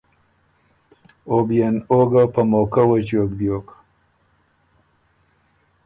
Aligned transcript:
او 1.29 1.37
بيې 1.47 1.67
ن 1.73 1.75
او 1.91 1.99
ګۀ 2.11 2.23
په 2.33 2.41
موقع 2.51 2.83
وݫیوک 2.89 3.29
بیوک۔ 3.37 3.67